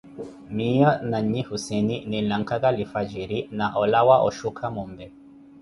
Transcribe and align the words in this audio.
Miyo 0.55 0.91
na 1.09 1.19
nyi 1.29 1.41
Husseene, 1.49 1.95
linlakaga 2.09 2.69
lifwajiri, 2.77 3.39
na 3.57 3.65
olawa 3.81 4.15
oshuka 4.27 4.63
mombe. 4.75 5.05